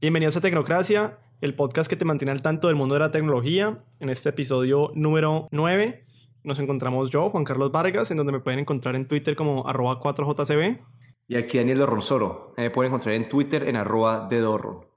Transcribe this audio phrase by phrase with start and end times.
[0.00, 3.82] Bienvenidos a Tecnocracia, el podcast que te mantiene al tanto del mundo de la tecnología.
[3.98, 6.04] En este episodio número 9
[6.44, 9.98] nos encontramos yo, Juan Carlos Vargas, en donde me pueden encontrar en Twitter como arroba
[9.98, 10.78] 4jcb.
[11.26, 12.52] Y aquí Daniel Dorronsoro.
[12.56, 14.88] Me pueden encontrar en Twitter en arroba de Dorro.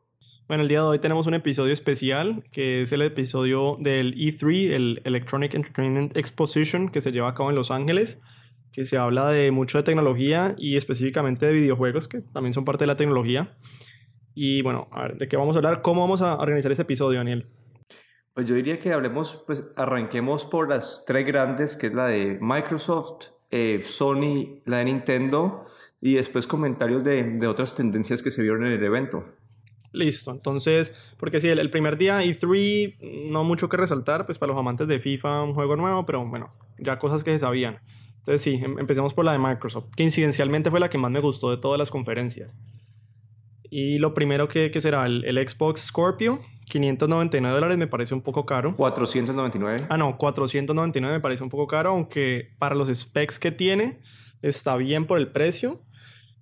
[0.48, 4.72] Bueno, el día de hoy tenemos un episodio especial, que es el episodio del E3,
[4.72, 8.20] el Electronic Entertainment Exposition, que se lleva a cabo en Los Ángeles,
[8.72, 12.84] que se habla de mucho de tecnología y específicamente de videojuegos, que también son parte
[12.84, 13.58] de la tecnología.
[14.34, 15.82] Y bueno, a ver, ¿de qué vamos a hablar?
[15.82, 17.46] ¿Cómo vamos a organizar ese episodio, Daniel?
[18.34, 22.38] Pues yo diría que hablemos, pues arranquemos por las tres grandes, que es la de
[22.40, 25.66] Microsoft, eh, Sony, la de Nintendo,
[26.00, 29.26] y después comentarios de, de, otras tendencias que se vieron en el evento.
[29.92, 34.52] Listo, entonces, porque sí, el, el, primer día E3, no mucho que resaltar, pues para
[34.52, 37.82] los amantes de FIFA, un juego nuevo, pero bueno, ya cosas que se sabían.
[38.22, 41.20] Entonces sí, em, empecemos por la de Microsoft, que incidencialmente fue la que más me
[41.20, 42.54] gustó de todas las conferencias.
[43.74, 48.22] Y lo primero que, que será el, el, Xbox Scorpio, 599 dólares me parece un
[48.22, 48.76] poco caro.
[48.76, 49.88] 499.
[49.90, 54.02] Ah, no, 499 me parece un poco caro, aunque para los specs que tiene
[54.42, 55.82] está bien por el precio.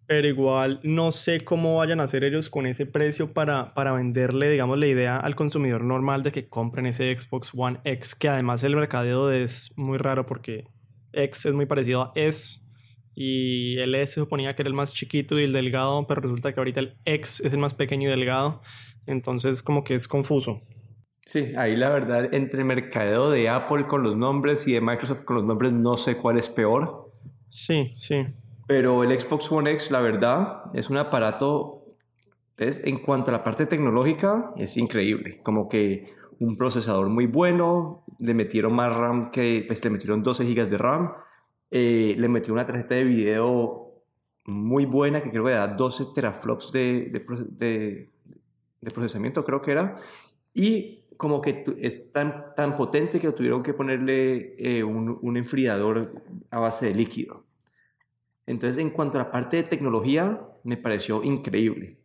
[0.08, 4.50] Pero igual no sé cómo vayan a hacer ellos con ese precio para, para venderle,
[4.50, 8.64] digamos, la idea al consumidor normal de que compren ese Xbox One X, que además
[8.64, 10.66] el mercadeo es muy raro porque
[11.14, 12.59] X es muy parecido a S
[13.22, 16.54] y el S se suponía que era el más chiquito y el delgado, pero resulta
[16.54, 18.62] que ahorita el X es el más pequeño y delgado,
[19.08, 20.62] entonces como que es confuso.
[21.26, 25.36] Sí, ahí la verdad, entre mercadeo de Apple con los nombres y de Microsoft con
[25.36, 27.12] los nombres, no sé cuál es peor.
[27.50, 28.26] Sí, sí.
[28.68, 31.84] Pero el Xbox One X, la verdad, es un aparato,
[32.56, 35.42] es, en cuanto a la parte tecnológica, es increíble.
[35.44, 36.06] Como que
[36.40, 40.78] un procesador muy bueno, le metieron más RAM que, pues le metieron 12 GB de
[40.78, 41.12] RAM,
[41.72, 44.04] eh, le metió una tarjeta de video
[44.46, 48.10] muy buena que creo que da 12 teraflops de, de, de,
[48.82, 49.96] de procesamiento, creo que era,
[50.54, 56.14] y como que es tan, tan potente que tuvieron que ponerle eh, un, un, enfriador
[56.50, 57.44] a base de líquido.
[58.48, 61.98] Entonces, en cuanto a la parte de tecnología, me pareció increíble.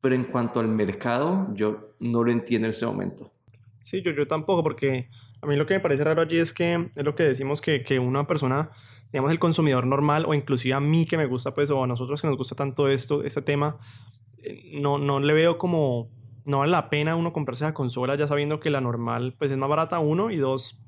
[0.00, 3.32] Pero en cuanto al mercado, yo no lo entiendo en este momento.
[3.80, 5.08] Sí, yo, yo tampoco, porque
[5.40, 7.82] a mí lo que me parece raro allí es que es lo que decimos que,
[7.82, 8.70] que una persona,
[9.12, 12.20] digamos, el consumidor normal, o inclusive a mí que me gusta, pues, o a nosotros
[12.20, 13.78] que nos gusta tanto esto, este tema,
[14.72, 16.10] no, no le veo como,
[16.44, 19.56] no vale la pena uno comprarse la consola ya sabiendo que la normal, pues, es
[19.56, 20.78] más barata, uno, y dos,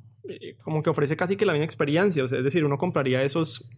[0.62, 3.68] como que ofrece casi que la misma experiencia, o sea, es decir, uno compraría esos,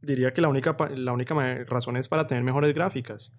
[0.00, 1.34] diría que la única, la única
[1.64, 3.32] razón es para tener mejores gráficas.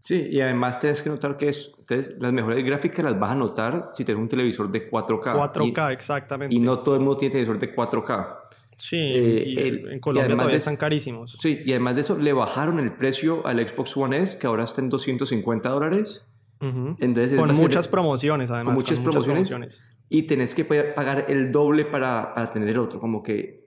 [0.00, 3.34] Sí, y además tienes que notar que es, entonces, las mejores gráficas las vas a
[3.34, 5.52] notar si tienes un televisor de 4K.
[5.52, 6.54] 4K, y, exactamente.
[6.54, 8.36] Y no todo el mundo tiene televisor de 4K.
[8.76, 11.38] Sí, eh, y el, en Colombia todavía de, están carísimos.
[11.40, 14.64] Sí, y además de eso, le bajaron el precio al Xbox One S, que ahora
[14.64, 16.26] está en 250 dólares.
[16.60, 16.96] Uh -huh.
[17.00, 18.66] Entonces, con muchas promociones, además.
[18.66, 22.68] Con muchas, con muchas promociones, promociones, Y tenés que pagar el doble para, para tener
[22.68, 23.00] el otro.
[23.00, 23.64] Como que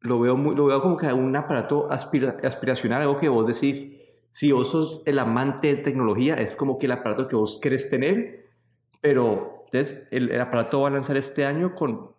[0.00, 3.98] lo veo, muy, lo veo como que un aparato aspira, aspiracional, algo que vos decís
[4.32, 7.90] si vos sos el amante de tecnología, es como que el aparato que vos querés
[7.90, 8.48] tener,
[9.00, 12.12] pero entonces el, el, aparato va a lanzar este año con,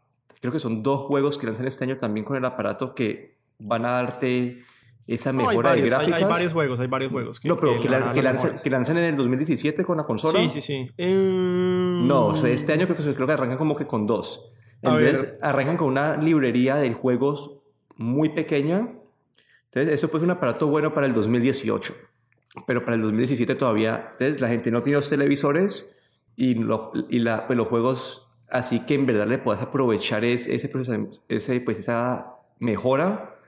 [0.44, 3.86] creo que son dos juegos que lanzan este año también con el aparato que van
[3.86, 4.62] a darte
[5.08, 6.18] esa mejora no, varios, de gráficas.
[6.18, 7.40] Hay, hay, varios juegos, hay varios juegos.
[7.40, 10.40] Que, no, pero que, la, que, lanzan, que, lanzan, en el 2017 con la consola.
[10.40, 11.04] Sí, sí, sí.
[11.04, 12.08] Mm.
[12.08, 14.52] No, este año creo que, creo que arrancan como que con dos.
[14.82, 17.60] Entonces arrancan con una librería de juegos
[17.96, 18.90] muy pequeña
[19.74, 21.96] entonces, eso pues un aparato bueno para el 2018,
[22.68, 25.96] pero para el 2017 todavía, entonces la gente no tiene los televisores
[26.36, 28.23] y, lo, y la, pues, los juegos,
[28.54, 30.72] así que en verdad le puedas aprovechar ese, ese,
[31.28, 33.40] ese, pues, esa mejora,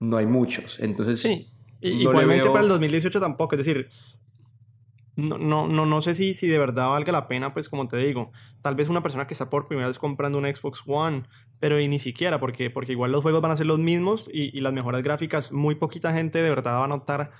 [0.00, 0.80] no hay muchos.
[0.80, 1.50] Entonces, sí.
[1.80, 2.52] Y, no igualmente veo...
[2.52, 3.88] para el 2018 tampoco, es decir,
[5.16, 7.98] no, no, no, no sé si, si de verdad valga la pena, pues como te
[7.98, 8.32] digo,
[8.62, 11.24] tal vez una persona que está por primera vez comprando un Xbox One,
[11.60, 14.56] pero y ni siquiera, porque, porque igual los juegos van a ser los mismos y,
[14.56, 17.32] y las mejoras gráficas, muy poquita gente de verdad va a notar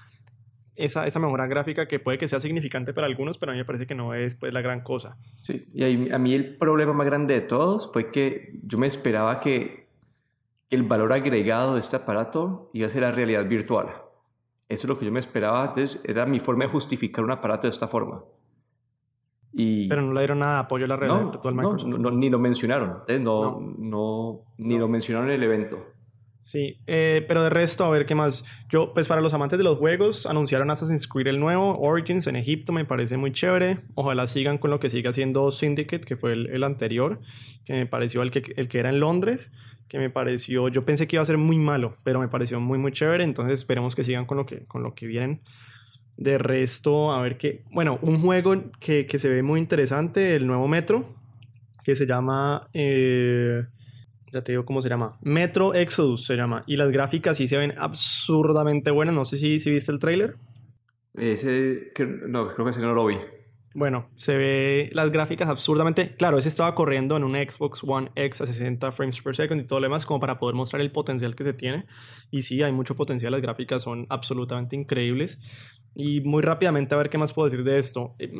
[0.78, 3.64] esa, esa mejora gráfica que puede que sea significante para algunos, pero a mí me
[3.64, 5.16] parece que no es pues la gran cosa.
[5.42, 8.86] Sí, y ahí, a mí el problema más grande de todos fue que yo me
[8.86, 9.88] esperaba que
[10.70, 13.88] el valor agregado de este aparato iba a ser la realidad virtual.
[14.68, 15.66] Eso es lo que yo me esperaba.
[15.66, 18.22] Entonces, era mi forma de justificar un aparato de esta forma.
[19.52, 21.98] Y, Pero no le dieron nada de apoyo a la realidad no, virtual no, Microsoft.
[21.98, 22.90] No, ni lo mencionaron.
[23.08, 25.86] Entonces, no, no, ni lo mencionaron en el evento.
[26.40, 28.44] Sí, eh, pero de resto, a ver qué más.
[28.70, 32.36] Yo, pues para los amantes de los juegos, anunciaron Assassin's Creed el nuevo, Origins en
[32.36, 33.80] Egipto, me parece muy chévere.
[33.94, 37.20] Ojalá sigan con lo que sigue haciendo Syndicate, que fue el, el anterior,
[37.66, 39.52] que me pareció el que, el que era en Londres,
[39.88, 42.78] que me pareció, yo pensé que iba a ser muy malo, pero me pareció muy,
[42.78, 43.24] muy chévere.
[43.24, 45.42] Entonces esperemos que sigan con lo que, con lo que vienen.
[46.16, 47.62] De resto, a ver qué.
[47.70, 51.14] Bueno, un juego que, que se ve muy interesante, el nuevo Metro,
[51.84, 52.68] que se llama.
[52.72, 53.64] eh,
[54.32, 55.18] ya te digo cómo se llama.
[55.22, 56.62] Metro Exodus se llama.
[56.66, 59.14] Y las gráficas sí se ven absurdamente buenas.
[59.14, 60.36] No sé si, si viste el tráiler.
[61.14, 61.92] Ese,
[62.26, 63.16] no, creo que ese no lo vi.
[63.74, 66.16] Bueno, se ve las gráficas absurdamente.
[66.16, 69.64] Claro, ese estaba corriendo en un Xbox One X a 60 frames per second y
[69.64, 71.86] todo lo demás, como para poder mostrar el potencial que se tiene.
[72.30, 73.32] Y sí, hay mucho potencial.
[73.32, 75.38] Las gráficas son absolutamente increíbles.
[75.94, 78.14] Y muy rápidamente, a ver qué más puedo decir de esto.
[78.18, 78.30] Eh,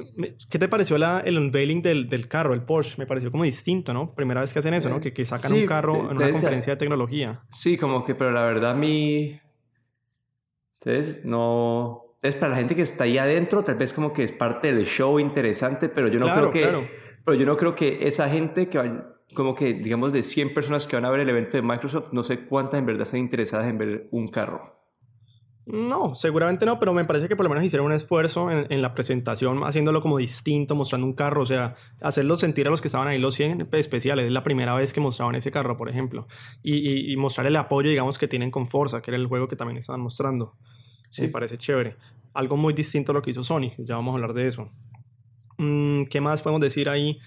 [0.49, 2.97] ¿Qué te pareció la, el unveiling del, del carro, el Porsche?
[2.99, 4.15] Me pareció como distinto, ¿no?
[4.15, 4.97] Primera vez que hacen eso, ¿no?
[4.97, 7.43] Eh, Que, que sacan sí, un carro en una conferencia de tecnología.
[7.51, 9.41] Sí, como que, pero la verdad, mi.
[10.81, 12.05] Entonces, no.
[12.23, 14.87] Es para la gente que está ahí adentro, tal vez como que es parte del
[14.87, 16.63] show interesante, pero yo no Claro, creo que.
[16.63, 16.89] claro.
[17.25, 20.87] Pero yo no creo que esa gente que vaya- como que, digamos, de 100 personas
[20.87, 23.69] que van a ver el evento de Microsoft, no sé cuántas en verdad están interesadas
[23.69, 24.75] en ver un carro.
[25.67, 28.81] No, seguramente no, pero me parece que por lo menos hicieron un esfuerzo en, en
[28.81, 32.89] la presentación, haciéndolo como distinto, mostrando un carro, o sea, hacerlo sentir a los que
[32.89, 34.25] estaban ahí los 100 especiales.
[34.25, 36.27] Es la primera vez que mostraban ese carro, por ejemplo.
[36.63, 39.47] Y, y, y mostrar el apoyo, digamos, que tienen con Forza, que era el juego
[39.47, 40.55] que también estaban mostrando.
[41.11, 41.23] Sí.
[41.23, 41.97] Me parece chévere.
[42.35, 44.71] Algo muy distinto a lo que hizo Sony, ya vamos a hablar de eso.
[45.59, 47.19] Mm, ¿Qué más podemos decir ahí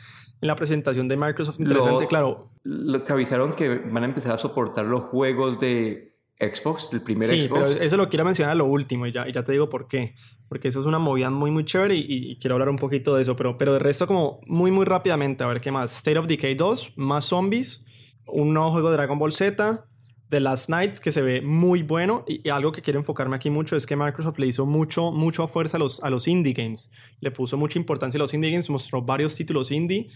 [0.41, 1.59] en la presentación de Microsoft?
[1.59, 2.49] Interesante, Lo- claro.
[2.63, 7.27] Lo que avisaron que van a empezar a soportar los juegos de Xbox, del primer
[7.29, 7.61] Sí, Xbox.
[7.73, 9.87] pero eso lo quiero mencionar a lo último y ya, y ya te digo por
[9.87, 10.15] qué.
[10.47, 13.21] Porque eso es una movida muy, muy chévere y, y quiero hablar un poquito de
[13.23, 13.35] eso.
[13.35, 15.95] Pero, pero de resto, como muy, muy rápidamente, a ver qué más.
[15.97, 17.83] State of Decay 2, más zombies,
[18.27, 19.85] un nuevo juego de Dragon Ball Z,
[20.31, 22.23] The Last Night, que se ve muy bueno.
[22.27, 25.77] Y, algo que quiero enfocarme aquí mucho es que Microsoft le hizo mucho, mucho fuerza
[25.77, 26.89] a los, a los indie games.
[27.19, 30.09] Le puso mucha importancia a los indie games, mostró varios títulos indie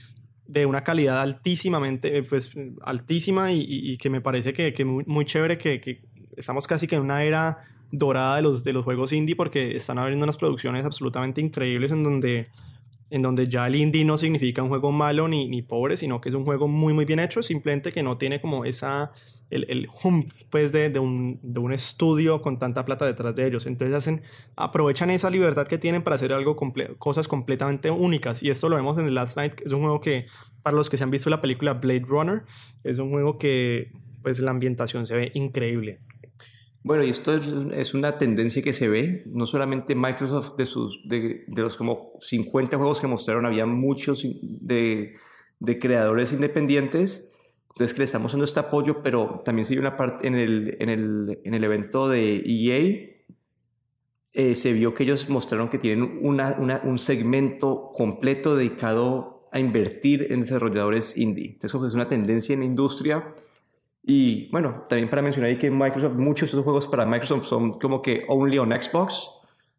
[0.47, 2.51] de una calidad altísimamente, eh, pues
[2.83, 6.01] altísima y, y- y que me parece que, que muy, muy chévere que, que
[6.38, 7.57] estamos casi que en una era
[7.91, 12.03] dorada de los, de los juegos indie porque están abriendo unas producciones absolutamente increíbles en
[12.03, 12.45] donde,
[13.11, 16.29] en donde ya el indie no significa un juego malo ni, ni pobre, sino que
[16.29, 19.11] es un juego muy muy bien hecho, simplemente que no tiene como esa,
[19.51, 23.45] el, el humph pues de, de un, de un estudio con tanta plata detrás de
[23.45, 23.67] ellos.
[23.67, 24.23] Entonces hacen,
[24.55, 28.41] aprovechan esa libertad que tienen para hacer algo comple- cosas completamente únicas.
[28.41, 30.25] Y esto lo vemos en The Last Night, que es un juego que,
[30.63, 32.41] para los que se han visto la película Blade Runner,
[32.83, 33.91] es un juego que
[34.23, 35.99] pues la ambientación se ve increíble.
[36.85, 37.47] Bueno, y esto es,
[37.95, 42.77] una tendencia que se ve, no solamente Microsoft de, sus, de, de los como 50
[42.77, 45.15] juegos que mostraron, había muchos de,
[45.59, 47.31] de creadores independientes,
[47.69, 50.89] entonces que le estamos dando este apoyo, pero también se una parte en el, en
[50.89, 53.15] el, en el evento de EA,
[54.33, 59.59] eh, se vio que ellos mostraron que tienen una, una- un segmento completo dedicado a
[59.59, 61.57] invertir en desarrolladores indie.
[61.63, 63.33] Eso es una tendencia en la industria.
[64.07, 67.79] Y bueno, también para mencionar ahí que Microsoft, muchos de esos juegos para Microsoft son
[67.79, 69.29] como que only on Xbox.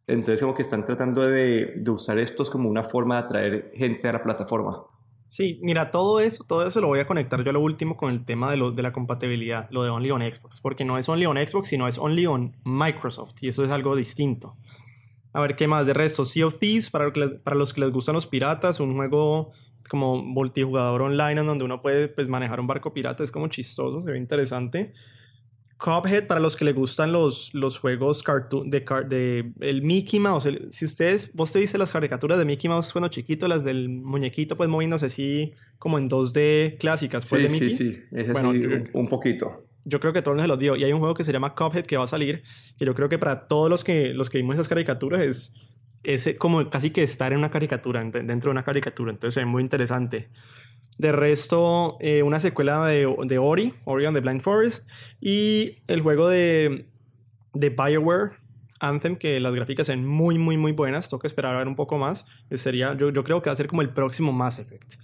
[0.08, 4.08] Entonces como que están tratando de, de usar estos como una forma de atraer gente
[4.08, 4.84] a la plataforma.
[5.28, 8.12] Sí, mira, todo eso, todo eso lo voy a conectar yo a lo último con
[8.12, 11.08] el tema de, lo, de la compatibilidad, lo de Only on Xbox, porque no es
[11.08, 14.56] Only on Xbox, sino es Only on Microsoft, y eso es algo distinto.
[15.32, 16.24] A ver, ¿qué más de resto?
[16.24, 17.12] Sea of Thieves, para,
[17.42, 19.52] para los que les gustan los piratas, un juego
[19.88, 24.00] como multijugador online en donde uno puede pues, manejar un barco pirata, es como chistoso,
[24.00, 24.92] se ve interesante.
[25.78, 30.46] Cuphead, para los que les gustan los, los juegos cartoon, de, de el Mickey Mouse.
[30.46, 33.90] el- si ustedes, vos te viste las caricaturas de Mickey Mouse cuando chiquito, las del
[33.90, 37.70] muñequito pues moviéndose así como en 2D clásicas, pues, de Mickey.
[37.70, 37.98] sí.
[38.10, 39.64] Ese Bueno, sí, un, un poquito.
[39.84, 40.76] Yo creo que todos se los dio.
[40.76, 42.42] Y hay un juego que se llama Cuphead que va a salir,
[42.78, 45.54] que yo creo que para todos los que, los que vimos esas caricaturas es,
[46.14, 49.10] es como casi que estar en una caricatura, ent- dentro de una caricatura.
[49.12, 50.28] Entonces ve muy interesante.
[50.98, 54.88] De resto, eh, una secuela de, de Ori, Ori and the Blind Forest,
[55.20, 56.86] y el juego de,
[57.52, 58.32] de BioWare,
[58.80, 61.10] Anthem, que las gráficas son muy, muy, muy buenas.
[61.10, 62.24] Toca esperar a ver un poco más.
[62.50, 64.94] Eh, Sería, yo, yo creo que va a ser como el próximo Mass Effect.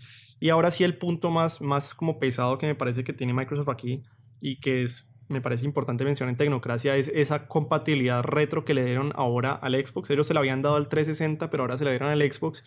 [0.40, 3.68] Y ahora sí el punto más, más como pesado que me parece que tiene Microsoft
[3.68, 4.02] aquí
[4.40, 8.84] y que es, me parece importante mencionar en Tecnocracia es esa compatibilidad retro que le
[8.84, 10.10] dieron ahora al Xbox.
[10.10, 12.64] Ellos se la habían dado al 360, pero ahora se la dieron al Xbox.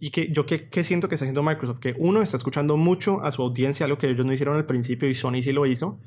[0.00, 3.22] Y que yo que, que siento que está haciendo Microsoft, que uno está escuchando mucho
[3.22, 6.00] a su audiencia, algo que ellos no hicieron al principio y Sony sí lo hizo.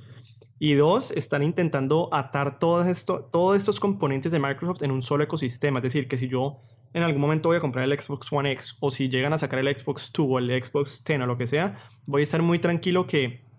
[0.60, 5.24] Y dos, están intentando atar todo esto, todos estos componentes de Microsoft en un solo
[5.24, 5.80] ecosistema.
[5.80, 6.62] Es decir, que si yo
[6.94, 9.60] en algún momento voy a comprar el Xbox One X o si llegan a sacar
[9.60, 12.60] el Xbox 2 o el Xbox 10 o lo que sea, voy a estar muy
[12.60, 13.51] tranquilo que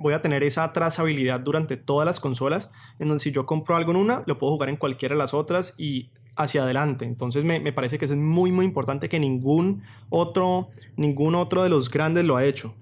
[0.00, 3.92] voy a tener esa trazabilidad durante todas las consolas, en donde si yo compro algo
[3.92, 7.04] en una, lo puedo jugar en cualquiera de las otras y hacia adelante.
[7.04, 11.62] Entonces me, me parece que eso es muy, muy importante que ningún otro, ningún otro
[11.62, 12.74] de los grandes lo ha hecho.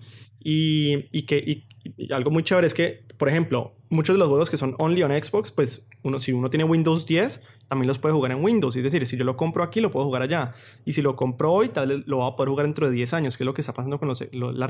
[0.43, 1.65] Y, y que y-
[2.13, 5.11] algo muy chévere es que, por ejemplo, muchos de los juegos que son only on
[5.13, 8.75] Xbox, pues uno, si uno tiene Windows 10, también los puede jugar en Windows.
[8.77, 10.55] Es decir, si yo lo compro aquí, lo puedo jugar allá.
[10.85, 13.13] Y si lo compro hoy, tal vez lo va a poder jugar dentro de 10
[13.15, 14.67] años, que es lo que está pasando con la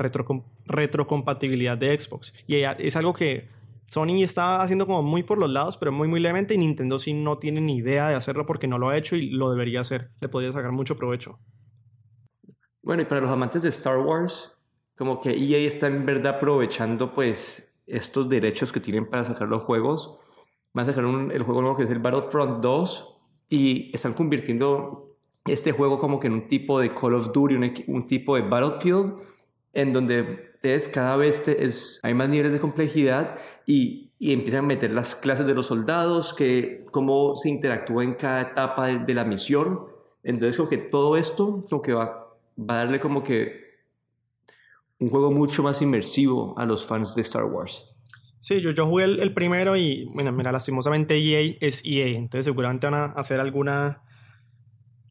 [0.65, 2.33] retrocompatibilidad de Xbox.
[2.45, 3.47] Y es algo que
[3.85, 6.53] Sony está haciendo como muy por los lados, pero muy, muy levemente.
[6.53, 9.29] Y Nintendo sí no tiene ni idea de hacerlo porque no lo ha hecho y
[9.29, 10.11] lo debería hacer.
[10.19, 11.39] Le podría sacar mucho provecho.
[12.81, 14.57] Bueno, y para los amantes de Star Wars,
[14.97, 19.63] como que EA está en verdad aprovechando pues estos derechos que tienen para sacar los
[19.63, 20.19] juegos.
[20.73, 23.17] Van a sacar el juego nuevo que es el Battlefront 2
[23.49, 27.55] y están convirtiendo este juego como que en un tipo de Call of Duty,
[27.87, 29.15] un, tipo de Battlefield,
[29.73, 30.49] en donde
[30.93, 35.53] cada vez es, hay más niveles de complejidad y, empiezan a meter las clases de
[35.53, 39.85] los soldados, que cómo se interactúa en cada etapa de, la misión.
[40.23, 43.69] Entonces, como que todo esto como que va a darle como que
[44.99, 47.88] un juego mucho más inmersivo a los fans de Star Wars.
[48.39, 52.87] Sí, yo, yo jugué el, primero y, bueno, mira, lastimosamente EA es EA, entonces seguramente
[52.87, 54.01] van a hacer alguna,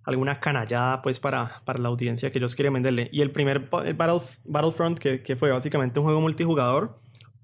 [0.03, 3.11] alguna canallada pues para, para la audiencia que ellos quieren venderle.
[3.13, 7.01] Y el primer Battlefront, que, que, fue básicamente un juego multijugador,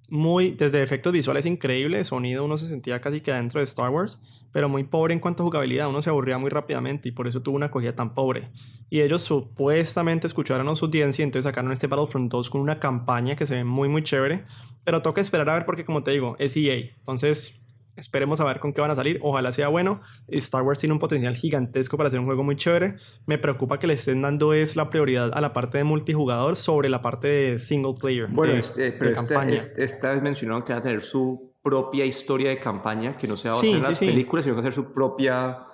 [0.08, 4.23] muy, desde efectos visuales increíbles, sonido uno se sentía casi que dentro de Star Wars,
[4.52, 7.42] pero muy pobre en cuanto a jugabilidad, uno se aburría muy rápidamente y por eso
[7.42, 8.50] tuvo una acogida tan pobre.
[8.90, 12.78] Y ellos supuestamente escucharon a su audiencia y entonces sacaron este Battlefront 2 con una
[12.78, 14.44] campaña que se ve muy muy chévere,
[14.84, 17.63] pero toca esperar a ver porque como te digo, es EA, entonces
[17.96, 19.18] Esperemos a ver con qué van a salir.
[19.22, 20.00] Ojalá sea bueno.
[20.28, 22.96] Star Wars tiene un potencial gigantesco para hacer un juego muy chévere.
[23.26, 26.88] Me preocupa que le estén dando es la prioridad a la parte de multijugador sobre
[26.88, 28.28] la parte de single player.
[28.28, 32.58] Bueno, este, pero este, esta vez mencionaron que va a tener su propia historia de
[32.58, 35.66] campaña, que no sea basada en las películas, sino que va a ser su propia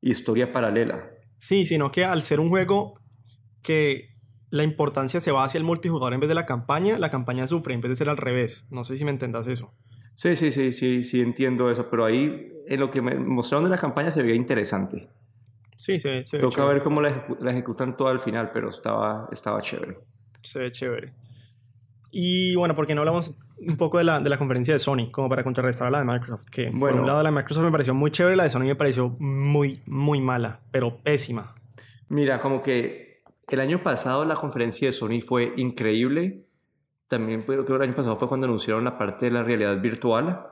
[0.00, 1.10] historia paralela.
[1.38, 3.00] Sí, sino que al ser un juego
[3.62, 4.16] que
[4.50, 7.74] la importancia se va hacia el multijugador en vez de la campaña, la campaña sufre
[7.74, 8.66] en vez de ser al revés.
[8.70, 9.72] No sé si me entendas eso.
[10.18, 13.70] Sí, sí, sí, sí, sí entiendo eso, pero ahí en lo que me mostraron de
[13.70, 15.08] la campaña se veía interesante.
[15.76, 19.60] Sí, se, se ve Toca ver cómo la, ejecutan todo al final, pero estaba, estaba
[19.60, 19.96] chévere.
[20.42, 21.12] Se ve chévere.
[22.10, 25.28] Y bueno, porque no hablamos un poco de la, de la conferencia de Sony, como
[25.28, 27.70] para contrarrestar a la de Microsoft, que bueno, por un lado la de Microsoft me
[27.70, 31.54] pareció muy chévere, la de Sony me pareció muy, muy mala, pero pésima.
[32.08, 36.47] Mira, como que el año pasado la conferencia de Sony fue increíble,
[37.08, 40.46] también creo que el año pasado fue cuando anunciaron la parte de la realidad virtual.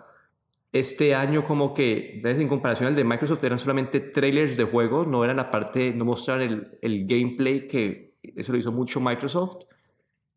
[0.73, 5.23] Este año como que, en comparación al de Microsoft, eran solamente trailers de juegos, no
[5.23, 9.65] eran la parte, no mostrar el, el gameplay, que eso lo hizo mucho Microsoft.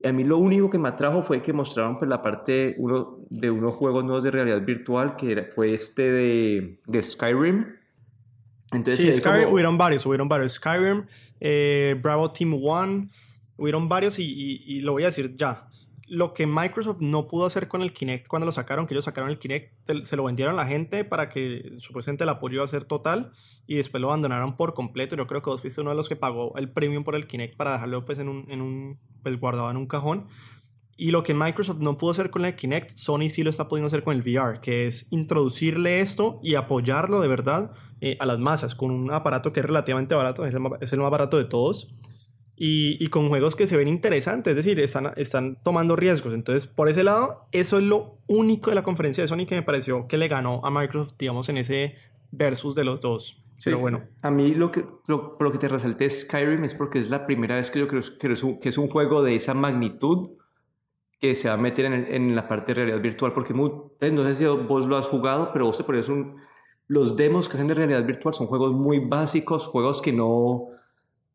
[0.01, 3.17] Y a mí lo único que me atrajo fue que mostraron pues, la parte uno,
[3.29, 7.65] de unos juegos nuevos de realidad virtual, que fue este de, de Skyrim.
[8.71, 10.53] Entonces, sí, Skyrim, hubieron varios, hubieron varios.
[10.53, 11.05] Skyrim,
[11.39, 13.09] eh, Bravo Team One,
[13.57, 14.23] hubieron varios y,
[14.65, 15.68] y, lo voy a decir ya
[16.10, 19.30] lo que Microsoft no pudo hacer con el Kinect cuando lo sacaron, que ellos sacaron
[19.30, 22.68] el Kinect, se lo vendieron a la gente para que supuestamente el apoyo iba a
[22.68, 23.32] ser total
[23.68, 25.16] y después lo abandonaron por completo.
[25.16, 27.56] Yo creo que vos fuiste uno de los que pagó el premium por el Kinect
[27.56, 30.28] para dejarlo pues en un, en un pues guardado en un cajón.
[30.98, 33.88] Y lo que Microsoft no pudo hacer con el Kinect, Sony sí lo está pudiendo
[33.88, 38.39] hacer con el VR, que es introducirle esto y apoyarlo de verdad eh, a las
[38.39, 41.46] masas con un aparato que es relativamente barato, es el, es el más barato de
[41.46, 41.94] todos
[42.62, 46.34] y, con juegos que se ven interesantes, es decir, están, están tomando riesgos.
[46.34, 49.63] Entonces, por ese lado, eso es lo único de la conferencia de Sony que me
[49.63, 51.96] pareció que le ganó a Microsoft, digamos, en ese
[52.32, 53.42] versus de los dos.
[53.63, 54.01] Pero bueno.
[54.22, 57.56] A mí lo que, lo, lo que te resalté Skyrim es porque es la primera
[57.56, 60.32] vez que yo creo que es un, que es un juego de esa magnitud
[61.22, 64.24] que se va a meter en, en la parte de realidad virtual, porque pues, no
[64.25, 66.36] sé si vos lo has jugado, pero vos te pones un...
[66.88, 70.72] Los demos que hacen de realidad virtual son juegos muy básicos, juegos que no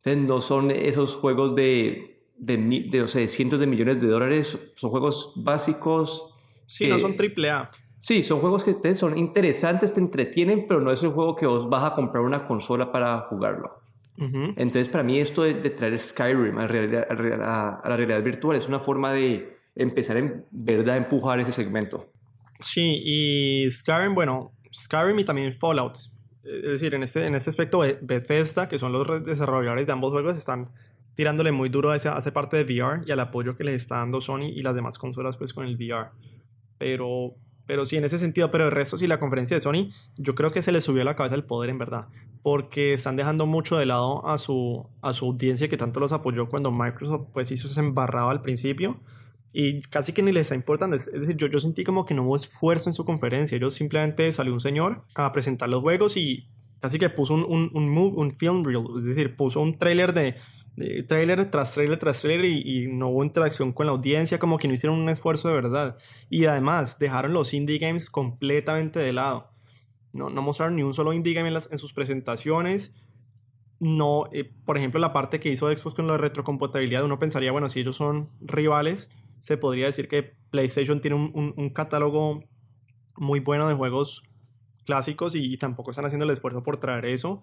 [0.04, 5.32] no son esos juegos de, de, o sea, cientos de millones de dólares, son juegos
[5.36, 6.34] básicos.
[6.66, 7.70] Sí, no son triple A.
[7.98, 11.70] Sí, son juegos que son interesantes, te entretienen, pero no es un juego que vos
[11.70, 13.80] vas a comprar una consola para jugarlo.
[14.16, 19.12] Entonces, para mí esto de, traer Skyrim a, a, la realidad virtual es una forma
[19.12, 22.12] de empezar en verdad a empujar ese segmento.
[22.60, 25.96] Sí, y Skyrim, bueno, Skyrim y también Fallout
[26.44, 30.36] es decir, en este, en este aspecto, Bethesda, que son los desarrolladores de ambos juegos,
[30.36, 30.68] están
[31.14, 34.20] tirándole muy duro a esa, parte de VR y al apoyo que les está dando
[34.20, 36.10] Sony y las demás consolas pues con el VR.
[36.78, 37.34] Pero,
[37.66, 40.50] pero sí, en ese sentido, pero el resto sí, la conferencia de Sony, yo creo
[40.50, 42.08] que se les subió a la cabeza el poder en verdad,
[42.42, 46.48] porque están dejando mucho de lado a su, a su audiencia que tanto los apoyó
[46.48, 49.00] cuando Microsoft pues hizo ese embarrado al principio
[49.56, 50.96] y casi que ni les está importando.
[50.96, 53.54] Es, decir, yo, yo sentí como que no hubo esfuerzo en su conferencia.
[53.54, 56.48] Ellos simplemente salió un señor a presentar los juegos y
[56.80, 60.12] casi que puso un, un, un, move, un film reel, es decir, puso un trailer
[60.12, 60.34] de,
[61.06, 64.66] trailer tras trailer tras trailer y, y, no hubo interacción con la audiencia, como que
[64.66, 65.98] no hicieron un esfuerzo de verdad.
[66.28, 69.52] Y además dejaron los indie games completamente de lado.
[70.12, 72.92] No, no mostraron ni un solo indie game en, las, en sus presentaciones.
[73.78, 77.68] No, eh, por ejemplo, la parte que hizo Xbox con la retrocompatibilidad, uno pensaría, bueno,
[77.68, 79.10] si ellos son rivales,
[79.44, 82.44] se podría decir que PlayStation tiene un, un, catálogo
[83.18, 84.22] muy bueno de juegos
[84.86, 87.42] clásicos y, tampoco están haciendo el esfuerzo por traer eso.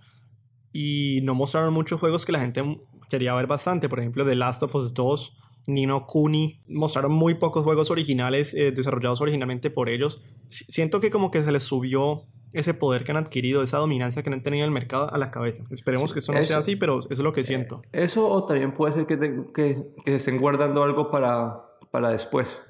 [0.74, 2.63] Y no mostraron muchos juegos que la gente
[3.08, 3.88] quería ver bastante.
[3.88, 6.63] Por ejemplo, The Last of Us 2, Nino Kuni.
[6.67, 10.24] Mostraron muy pocos juegos originales eh, desarrollados originalmente por ellos.
[10.50, 14.34] siento que como que se les subió ese poder que han adquirido, esa dominancia que
[14.34, 15.65] han tenido en el mercado a la cabeza.
[15.70, 17.84] Esperemos que eso no sea así, pero eso es lo que siento.
[17.93, 22.10] Eh, eso o también puede ser que, que, que, se estén guardando algo para, para
[22.10, 22.62] después.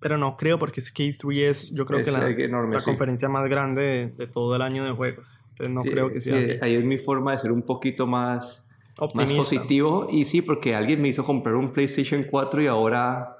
[0.00, 4.14] Pero no creo porque Skate 3 es yo creo que la, la conferencia más grande
[4.16, 5.40] de, todo el año de juegos.
[5.50, 6.52] Entonces no creo que sea así.
[6.62, 8.68] Ahí es mi forma de ser un poquito más,
[9.14, 10.06] más positivo.
[10.10, 13.38] Y sí, porque alguien me hizo comprar un PlayStation 4 y ahora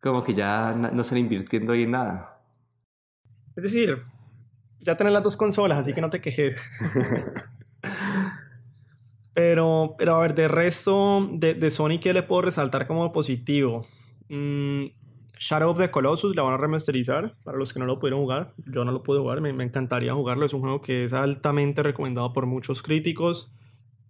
[0.00, 2.34] como que ya no están invirtiendo ahí en nada.
[3.56, 4.02] Es decir,
[4.80, 6.70] ya tenés las dos consolas, así que no te quejes.
[9.34, 13.86] pero, pero a ver, de resto, de, de, Sony, ¿qué le puedo resaltar como positivo?
[14.28, 14.86] Mm,
[15.38, 18.54] Shadow of the Colossus la van a remasterizar para los que no lo pudieron jugar.
[18.66, 20.46] Yo no lo pude jugar, me, encantaría jugarlo.
[20.46, 23.52] Es un juego que es altamente recomendado por muchos críticos.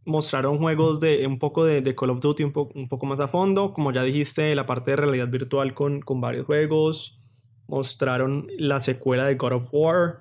[0.04, 3.72] Mostraron juegos de un poco de, de Call of Duty un, poco más a fondo.
[3.72, 7.20] Como ya dijiste, la parte de realidad virtual con varios juegos.
[7.66, 10.18] Mostraron la secuela de God of War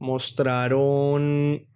[0.00, 1.66] mostraron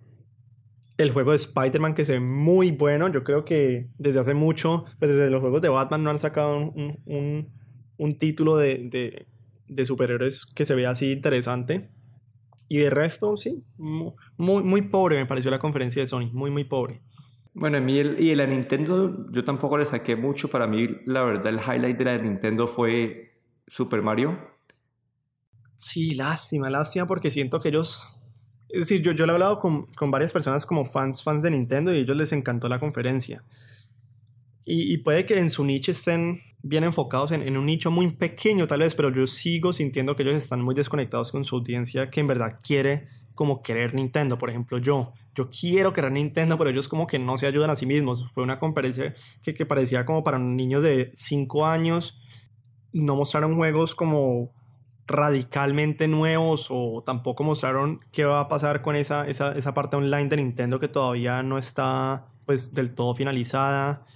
[0.97, 3.11] el juego de Spider-Man que se ve muy bueno.
[3.11, 6.59] Yo creo que desde hace mucho, pues desde los juegos de Batman no han sacado
[6.59, 7.51] un,
[7.97, 9.27] un, título de, de,
[9.67, 11.91] de, superhéroes que se vea así interesante.
[12.69, 16.65] Y de resto, sí, muy, muy pobre me pareció la conferencia de Sony, muy, muy
[16.65, 17.03] pobre.
[17.53, 20.49] Bueno, a mí el, y la Nintendo yo tampoco le saqué mucho.
[20.49, 24.39] Para mí, la verdad, el highlight de la Nintendo fue Super Mario.
[25.77, 28.11] Sí, lástima, lástima porque siento que ellos...
[28.75, 31.51] Es decir, yo, yo lo he hablado con, con varias personas como fans, fans de
[31.53, 33.45] Nintendo y a ellos les encantó la conferencia.
[34.65, 38.11] Y, y, puede que en su nicho estén bien enfocados en, en, un nicho muy
[38.11, 42.11] pequeño tal vez, pero yo sigo sintiendo que ellos están muy desconectados con su audiencia
[42.11, 44.39] que en verdad quiere como querer Nintendo.
[44.39, 47.77] Por ejemplo, yo, yo quiero querer Nintendo, pero ellos como que no se ayudan a
[47.77, 48.29] sí mismos.
[48.33, 52.19] Fue una conferencia que, que parecía como para niños de 5 años.
[52.93, 54.51] No mostraron juegos como
[55.07, 60.29] radicalmente nuevos o tampoco mostraron qué va a pasar con esa, esa, esa, parte online
[60.29, 64.07] de Nintendo que todavía no está pues del todo finalizada.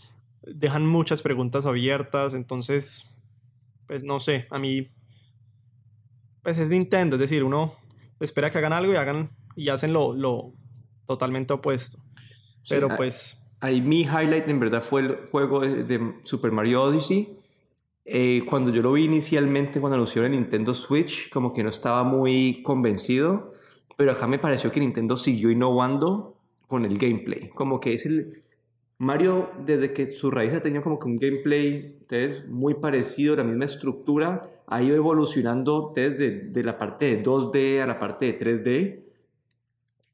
[0.43, 3.05] Dejan muchas preguntas abiertas, entonces
[3.87, 4.87] pues no sé, a mí
[6.43, 7.75] pues es Nintendo, es decir, uno
[8.21, 10.53] espera que hagan algo y hagan y hacen lo, lo
[11.07, 11.99] totalmente opuesto.
[12.69, 13.37] Pero pues...
[13.61, 17.39] Ahí mi highlight en verdad fue el juego de Super Mario Odyssey
[18.11, 22.05] eh, cuando yo lo vi inicialmente, cuando anunciaron el Nintendo Switch, como que no estaba
[22.05, 23.53] muy convencido,
[23.97, 27.51] pero acá me pareció que Nintendo siguió innovando con el gameplay.
[27.51, 28.43] Como que es el...
[29.01, 33.45] Mario, desde que su raíz ha tenido como que un gameplay entonces, muy parecido, la
[33.45, 38.39] misma estructura, ha ido evolucionando desde de la parte de 2D a la parte de
[38.39, 39.05] 3D.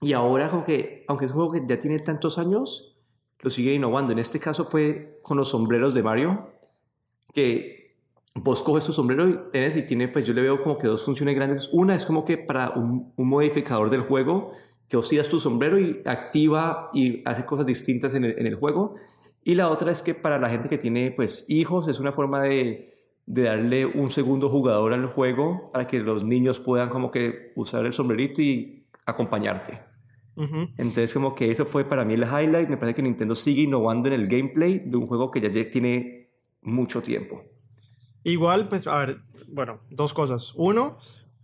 [0.01, 2.97] Y ahora, como que, aunque es un juego que ya tiene tantos años,
[3.41, 4.13] lo sigue innovando.
[4.13, 6.51] En este caso fue con los sombreros de Mario,
[7.33, 7.84] que
[8.35, 11.05] vos coges tu sombrero y tienes y tiene, pues yo le veo como que dos
[11.05, 11.68] funciones grandes.
[11.73, 14.53] Una es como que para un, modificador del juego,
[14.88, 18.94] que oscilas tu sombrero y activa y hace cosas distintas en el, en el, juego.
[19.44, 22.42] Y la otra es que para la gente que tiene pues hijos es una forma
[22.42, 22.90] de,
[23.27, 27.87] de darle un segundo jugador al juego para que los niños puedan como que usar
[27.87, 29.81] el sombrerito y acompañarte.
[30.37, 32.68] Entonces como que eso fue para mí el highlight.
[32.68, 36.31] Me parece que Nintendo sigue innovando en el gameplay de un juego que ya tiene
[36.62, 37.42] mucho tiempo.
[38.25, 40.53] Igual, pues, a ver, bueno, dos cosas.
[40.57, 40.99] Uno,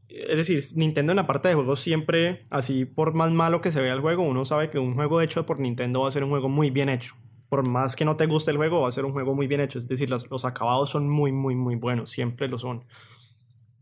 [0.09, 3.81] es decir, Nintendo en la parte de juegos siempre, así por más malo que se
[3.81, 6.31] vea el juego, uno sabe que un juego hecho por Nintendo va a ser un
[6.31, 7.15] juego muy bien hecho.
[7.49, 9.61] Por más que no te guste el juego, va a ser un juego muy bien
[9.61, 9.79] hecho.
[9.79, 12.11] Es decir, los, los acabados son muy, muy, muy buenos.
[12.11, 12.85] Siempre lo son.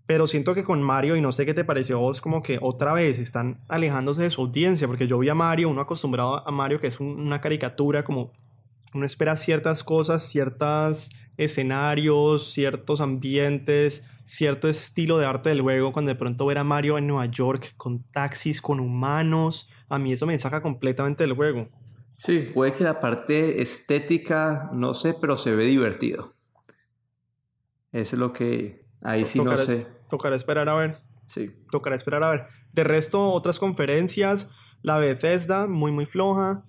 [0.06, 2.94] Pero siento que con Mario, y no sé qué te pareció vos, como que otra
[2.94, 4.86] vez están alejándose de su audiencia.
[4.86, 8.32] Porque yo vi a Mario, uno acostumbrado a Mario, que es una caricatura, como
[8.94, 15.92] uno espera ciertas cosas, ciertas escenarios, ciertos ambientes, cierto estilo de arte del juego.
[15.92, 20.12] Cuando de pronto ver a Mario en Nueva York con taxis, con humanos, a mí
[20.12, 21.68] eso me saca completamente del juego.
[22.16, 26.34] Sí, puede que la parte estética, no sé, pero se ve divertido.
[27.92, 29.86] Eso es lo que ahí sí no sé.
[30.10, 30.98] Tocará esperar a ver.
[31.26, 31.50] Sí.
[31.70, 32.46] Tocará esperar a ver.
[32.72, 34.50] De resto, otras conferencias,
[34.82, 36.64] la Bethesda, muy, muy floja.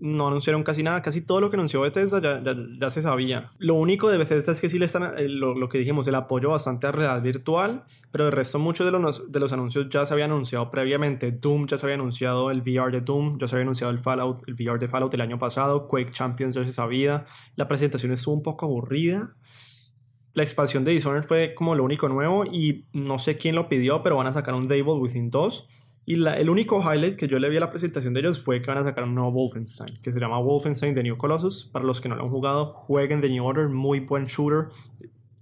[0.00, 3.50] No anunciaron casi nada, casi todo lo que anunció Bethesda ya, se sabía.
[3.58, 6.50] Lo único de Bethesda es que sí le están, eh, lo, que dijimos, el apoyo
[6.50, 10.14] bastante a realidad virtual, pero el resto muchos de los, de los anuncios ya se
[10.14, 11.32] habían anunciado previamente.
[11.32, 14.42] Doom ya se había anunciado el VR de Doom, ya se había anunciado el Fallout,
[14.46, 17.26] el VR de Fallout el año pasado, Quake Champions ya se sabía.
[17.56, 19.34] La presentación estuvo un poco aburrida.
[20.34, 24.02] La expansión de Dishonored fue como lo único nuevo y no sé quién lo pidió,
[24.04, 25.68] pero van a sacar un Devil Within 2
[26.08, 28.68] y el único highlight que yo le vi a la presentación de ellos fue que
[28.68, 31.68] van a sacar un nuevo Wolfenstein, que se llama Wolfenstein The New Colossus.
[31.70, 34.68] Para los que no lo han jugado, jueguen The New Order, muy buen shooter.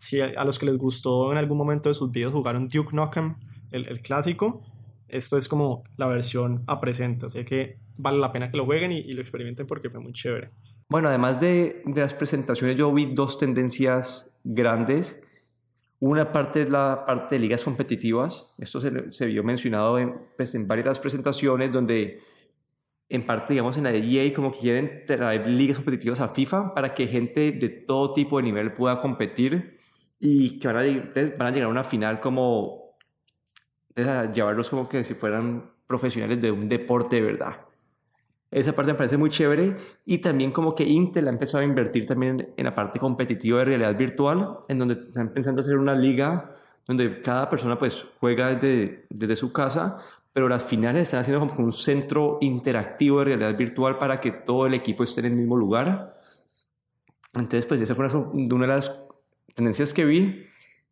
[0.00, 3.37] Si a, los que les gustó en algún momento de sus videos jugaron Duke Nukem,
[3.70, 4.61] el, clásico,
[5.07, 7.26] esto es como la versión a presente.
[7.26, 10.50] Así que vale la pena que lo jueguen y, lo experimenten porque fue muy chévere.
[10.88, 15.22] Bueno, además de, de las presentaciones, yo vi dos tendencias grandes
[16.01, 18.53] una parte es la parte de ligas competitivas.
[18.59, 22.21] Esto se, vio mencionado en, pues, en varias presentaciones donde
[23.09, 26.93] en parte, digamos, en la EA como que quieren traer ligas competitivas a FIFA para
[26.93, 29.79] que gente de todo tipo de nivel pueda competir
[30.19, 32.97] y que van a, van a llegar a una final como
[33.95, 37.65] llevarlos como que si fueran profesionales de un deporte de verdad.
[38.57, 42.07] Esa parte me parece muy chévere y también como que Intel ha empezado a invertir
[42.07, 46.55] también en la parte competitiva de realidad virtual, en donde están pensando hacer una liga
[46.87, 49.99] donde cada persona pues juega desde, desde su casa,
[50.33, 54.66] pero las finales están haciendo como un centro interactivo de realidad virtual para que todo
[54.66, 56.19] el equipo esté en el mismo lugar.
[57.35, 59.03] Entonces pues esa fue una de las
[59.55, 60.47] tendencias que vi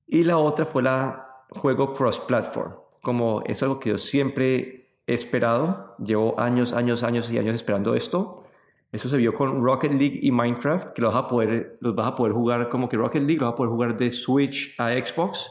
[0.06, 5.94] y la otra fue la juego cross-platform, como es algo que yo siempre esperado.
[5.98, 8.44] Llevo años, años, años y años esperando esto.
[8.92, 12.06] Eso se vio con Rocket League y Minecraft, que los vas a poder, los vas
[12.06, 14.92] a poder jugar como que Rocket League, los vas a poder jugar de Switch a
[14.92, 15.50] Xbox.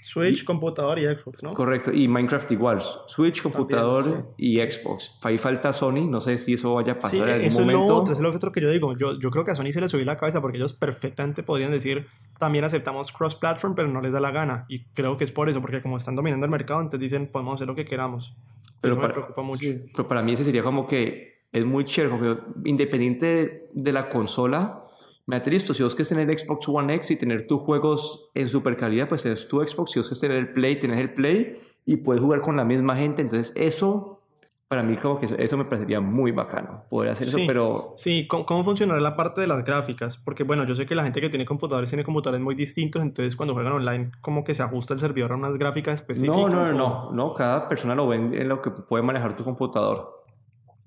[0.00, 1.52] Switch, y, computador y Xbox, ¿no?
[1.52, 4.46] Correcto, y Minecraft igual, Switch, computador También, sí.
[4.46, 5.18] y Xbox.
[5.22, 7.82] Ahí falta Sony, no sé si eso vaya a pasar sí, en algún eso momento.
[7.82, 8.96] Es lo otro, eso es lo otro que yo digo.
[8.96, 11.72] Yo, yo creo que a Sony se les subió la cabeza porque ellos perfectamente podrían
[11.72, 12.06] decir,
[12.38, 14.66] también aceptamos cross-platform, pero no les da la gana.
[14.68, 17.54] Y creo que es por eso, porque como están dominando el mercado, entonces dicen, podemos
[17.54, 18.36] hacer lo que queramos.
[18.80, 19.66] Pero eso para, me preocupa mucho.
[19.94, 24.08] Pero para mí ese sería como que es muy chévere, porque independiente de, de la
[24.08, 24.84] consola,
[25.30, 28.76] Mate listo, si vos querés tener Xbox One X y tener tus juegos en super
[28.76, 29.92] calidad, pues es tu Xbox.
[29.92, 31.54] Si vos querés tener el Play, tenés el Play
[31.86, 33.22] y puedes jugar con la misma gente.
[33.22, 34.22] Entonces, eso,
[34.66, 37.94] para mí, como que eso, eso me parecería muy bacano, poder hacer sí, eso, pero...
[37.96, 40.18] Sí, ¿cómo, ¿cómo funcionará la parte de las gráficas?
[40.18, 43.36] Porque, bueno, yo sé que la gente que tiene computadores tiene computadores muy distintos, entonces
[43.36, 46.36] cuando juegan online, como que se ajusta el servidor a unas gráficas específicas.
[46.36, 46.72] No, no, no, o...
[46.72, 50.19] no, no, cada persona lo ve en lo que puede manejar tu computador.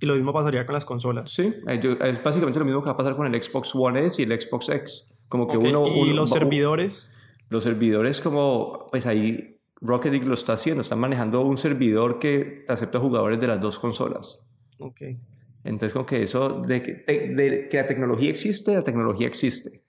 [0.03, 1.29] Y lo mismo pasaría con las consolas.
[1.29, 4.25] Sí, es básicamente lo mismo que va a pasar con el Xbox One S y
[4.25, 5.07] el Xbox X.
[5.29, 5.69] Como que okay.
[5.69, 7.09] uno, ¿Y los uno, servidores?
[7.47, 10.81] Los servidores como, pues ahí Rocket League lo está haciendo.
[10.81, 14.45] Están manejando un servidor que acepta jugadores de las dos consolas.
[14.81, 15.03] Ok.
[15.63, 19.83] Entonces como que eso, de, de, de que la tecnología existe, la tecnología existe.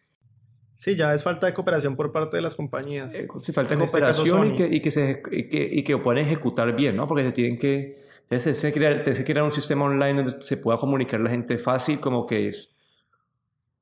[0.72, 3.12] Sí, ya es falta de cooperación por parte de las compañías.
[3.16, 5.98] Eh, sí, falta de cooperación este y, que, y, que se, y, que, y que
[5.98, 7.08] puedan ejecutar bien, ¿no?
[7.08, 10.78] Porque se tienen que entonces, se crear, se crear un sistema online donde se pueda
[10.78, 12.74] comunicar la gente fácil, como que es.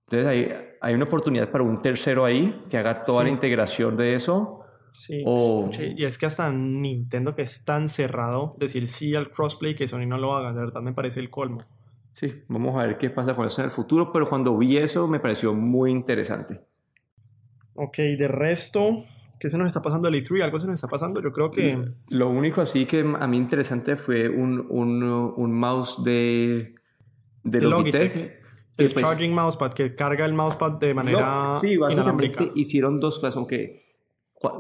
[0.07, 3.27] Entonces, hay, hay una oportunidad para un tercero ahí que haga toda sí.
[3.27, 4.65] la integración de eso.
[4.91, 5.23] Sí.
[5.25, 5.71] O...
[5.97, 10.07] Y es que hasta Nintendo, que es tan cerrado, decir sí al crossplay, que Sony
[10.07, 11.65] no lo haga, de verdad me parece el colmo.
[12.13, 15.09] Sí, vamos a ver qué pasa con eso en el futuro, pero cuando vi eso
[15.09, 16.61] me pareció muy interesante.
[17.75, 19.05] Ok, de resto,
[19.43, 20.45] ¿Qué se nos está pasando el E3?
[20.45, 21.21] ¿Algo se nos está pasando?
[21.21, 21.77] Yo creo que...
[22.11, 26.77] Lo único así que a mí interesante fue un, un, un mouse de,
[27.43, 28.15] de, de Logitech.
[28.15, 28.43] Logitech.
[28.77, 33.19] El pues, charging mousepad, que carga el mousepad de manera no, Sí, básicamente hicieron dos
[33.19, 33.83] cosas, aunque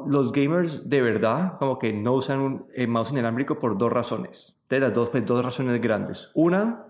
[0.09, 4.64] los gamers de verdad como que no usan un eh, mouse inalámbrico por dos razones.
[4.68, 6.33] De las dos, pues, dos razones grandes.
[6.35, 6.87] Una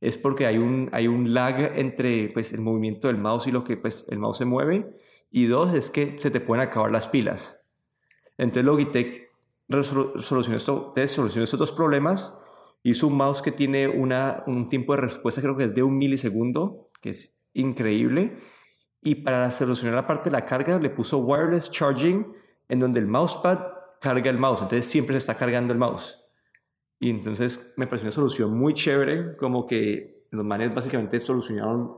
[0.00, 3.62] es porque hay un, hay un lag entre pues, el movimiento del mouse y lo
[3.62, 4.96] que pues, el mouse se mueve.
[5.30, 7.66] Y dos, es que se te pueden acabar las pilas.
[8.36, 9.28] Entonces Logitech
[9.70, 12.40] solucionó, esto, solucionó estos dos problemas.
[12.82, 15.98] Hizo un mouse que tiene una, un tiempo de respuesta, creo que es de un
[15.98, 18.38] milisegundo, que es increíble.
[19.02, 22.32] Y para solucionar la parte de la carga, le puso wireless charging,
[22.68, 23.60] en donde el mousepad
[24.00, 24.62] carga el mouse.
[24.62, 26.24] Entonces siempre se está cargando el mouse.
[27.00, 31.96] Y entonces me pareció una solución muy chévere, como que los manes básicamente solucionaron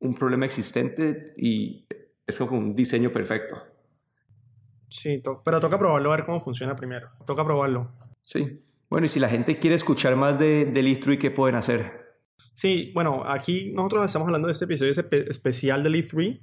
[0.00, 1.86] un problema existente y
[2.28, 3.56] es como un diseño perfecto.
[4.88, 7.10] Sí, to pero toca probarlo, a ver cómo funciona primero.
[7.26, 7.90] Toca probarlo.
[8.22, 8.62] Sí.
[8.88, 12.06] Bueno, y si la gente quiere escuchar más de, del E3, ¿qué pueden hacer?
[12.52, 16.40] Sí, bueno, aquí nosotros estamos hablando de este episodio especial del E3.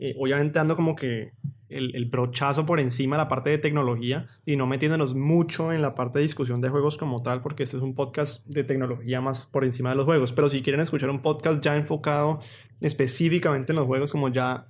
[0.00, 1.32] Eh, obviamente dando como que
[1.68, 5.82] el, el, brochazo por encima de la parte de tecnología y no metiéndonos mucho en
[5.82, 9.20] la parte de discusión de juegos como tal, porque este es un podcast de tecnología
[9.20, 10.32] más por encima de los juegos.
[10.32, 12.40] Pero si quieren escuchar un podcast ya enfocado
[12.80, 14.68] específicamente en los juegos, como ya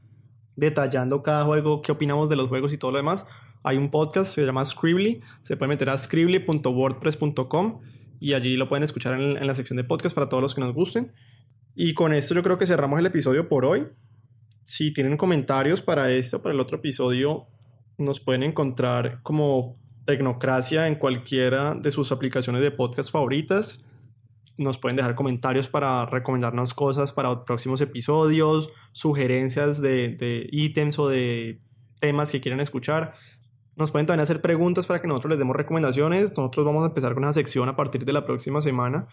[0.58, 3.26] detallando cada juego, qué opinamos de los juegos y todo lo demás,
[3.62, 7.80] hay un podcast, se llama Scribbly, se puede meter a scribbly.wordpress.com
[8.18, 10.74] y allí lo pueden escuchar en, la sección de podcast para todos los que nos
[10.74, 11.12] gusten.
[11.76, 13.86] Y con esto yo creo que cerramos el episodio por hoy.
[14.64, 17.46] Si tienen comentarios para este o para el otro episodio,
[17.96, 23.84] nos pueden encontrar como Tecnocracia en cualquiera de sus aplicaciones de podcast favoritas.
[24.58, 31.08] Nos pueden dejar comentarios para recomendarnos cosas para próximos episodios, sugerencias de, de ítems o
[31.08, 31.62] de
[32.00, 33.14] temas que quieran escuchar.
[33.76, 36.36] Nos pueden también hacer preguntas para que nosotros les demos recomendaciones.
[36.36, 39.06] Nosotros vamos a empezar con esa sección a partir de la próxima semana,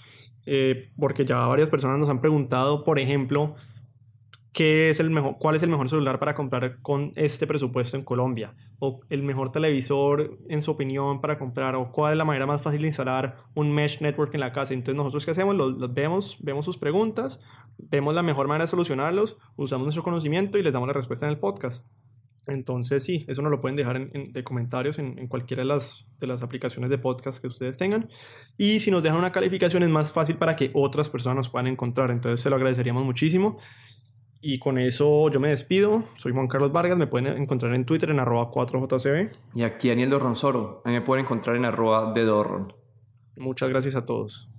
[0.47, 3.55] eh, porque ya varias personas nos han preguntado, por ejemplo,
[4.55, 8.05] qué es el mejor, cuál es el mejor celular para comprar con este presupuesto en
[8.05, 12.45] Colombia, o el mejor televisor en su opinión para comprar, o cuál es la manera
[12.45, 14.73] más fácil de instalar un mesh network en la casa.
[14.73, 17.41] Entonces nosotros qué hacemos, los, los vemos, vemos sus preguntas,
[17.77, 21.33] vemos la mejor manera de solucionarlos, usamos nuestro conocimiento y les damos la respuesta en
[21.33, 21.91] el podcast.
[22.47, 25.67] Entonces sí, eso nos lo pueden dejar en, en, de comentarios en, en, cualquiera de
[25.67, 28.07] las, de las aplicaciones de podcast que ustedes tengan.
[28.57, 31.67] Y si nos dejan una calificación es más fácil para que otras personas nos puedan
[31.67, 32.11] encontrar.
[32.11, 33.57] Entonces se lo agradeceríamos muchísimo.
[34.47, 36.03] Y con eso yo me despido.
[36.13, 36.99] Soy Juan Carlos Vargas.
[36.99, 39.31] Me pueden encontrar en Twitter en arroba 4JCB.
[39.55, 40.83] Y aquí Daniel Dorronsoro.
[40.85, 42.71] A mí me pueden encontrar en arroba de Dorron.
[43.37, 44.51] Muchas gracias a todos.